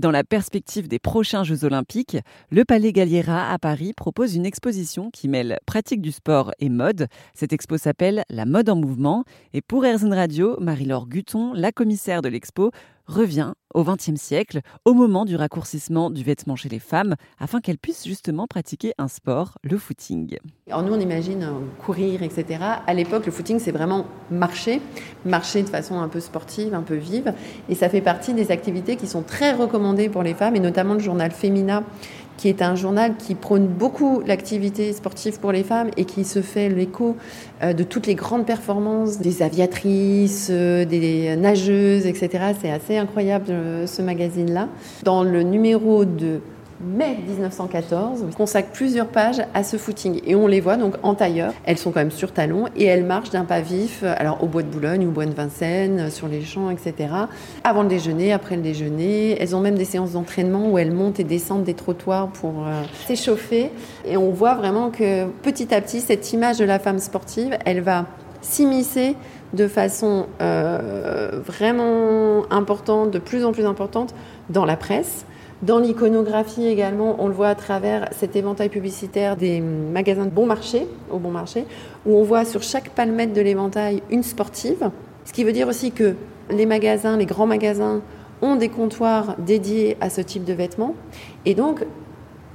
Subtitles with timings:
[0.00, 2.16] Dans la perspective des prochains Jeux Olympiques,
[2.50, 7.06] le Palais Galliera à Paris propose une exposition qui mêle pratique du sport et mode.
[7.34, 9.24] Cette expo s'appelle La mode en mouvement.
[9.52, 12.70] Et pour RZN Radio, Marie-Laure Guton, la commissaire de l'expo,
[13.10, 17.78] revient au XXe siècle, au moment du raccourcissement du vêtement chez les femmes, afin qu'elles
[17.78, 20.38] puissent justement pratiquer un sport, le footing.
[20.68, 21.52] Alors nous, on imagine euh,
[21.84, 22.58] courir, etc.
[22.86, 24.80] À l'époque, le footing, c'est vraiment marcher,
[25.24, 27.32] marcher de façon un peu sportive, un peu vive,
[27.68, 30.94] et ça fait partie des activités qui sont très recommandées pour les femmes, et notamment
[30.94, 31.84] le journal Femina
[32.40, 36.40] qui est un journal qui prône beaucoup l'activité sportive pour les femmes et qui se
[36.40, 37.14] fait l'écho
[37.62, 42.54] euh, de toutes les grandes performances des aviatrices, euh, des nageuses, etc.
[42.58, 44.68] C'est assez incroyable euh, ce magazine-là.
[45.02, 46.40] Dans le numéro de
[46.80, 50.20] mai 1914 consacre plusieurs pages à ce footing.
[50.26, 51.52] Et on les voit donc en tailleur.
[51.64, 54.62] Elles sont quand même sur talons et elles marchent d'un pas vif, alors au bois
[54.62, 56.94] de Boulogne ou au bois de Vincennes, sur les champs, etc.
[57.64, 59.40] Avant le déjeuner, après le déjeuner.
[59.40, 62.82] Elles ont même des séances d'entraînement où elles montent et descendent des trottoirs pour euh,
[63.06, 63.70] s'échauffer.
[64.06, 67.80] Et on voit vraiment que petit à petit, cette image de la femme sportive, elle
[67.80, 68.06] va
[68.40, 69.16] s'immiscer
[69.52, 74.14] de façon euh, vraiment importante, de plus en plus importante
[74.48, 75.26] dans la presse
[75.62, 80.46] dans l'iconographie également, on le voit à travers cet éventail publicitaire des magasins de bon
[80.46, 81.64] marché, au bon marché,
[82.06, 84.90] où on voit sur chaque palmette de l'éventail une sportive.
[85.26, 86.14] Ce qui veut dire aussi que
[86.50, 88.00] les magasins, les grands magasins,
[88.40, 90.94] ont des comptoirs dédiés à ce type de vêtements.
[91.44, 91.84] Et donc,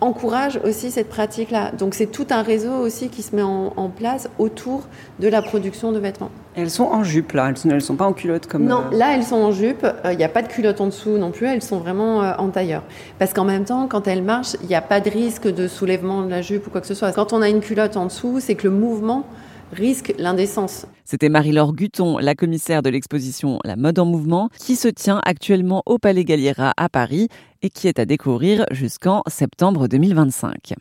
[0.00, 1.72] encourage aussi cette pratique-là.
[1.72, 4.86] Donc c'est tout un réseau aussi qui se met en, place autour
[5.18, 6.30] de la production de vêtements.
[6.54, 8.64] elles sont en jupe là, elles ne sont, pas en culotte comme...
[8.64, 11.16] Non, euh, là elles sont en jupe, il n'y a pas de culotte en dessous
[11.16, 12.82] non plus, elles sont vraiment euh, en tailleur.
[13.18, 16.22] Parce qu'en même temps, quand elles marchent, il n'y a pas de risque de soulèvement
[16.22, 17.12] de la jupe ou quoi que ce soit.
[17.12, 19.24] Quand on a une culotte en dessous, c'est que le mouvement
[19.72, 20.86] risque l'indécence.
[21.04, 25.82] C'était Marie-Laure Guton, la commissaire de l'exposition La mode en mouvement, qui se tient actuellement
[25.86, 27.28] au Palais Galliera à Paris
[27.62, 30.74] et qui est à découvrir jusqu'en septembre 2025.